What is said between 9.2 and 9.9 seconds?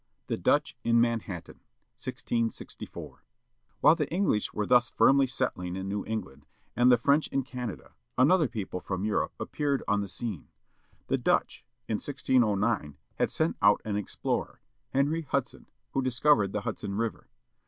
appeared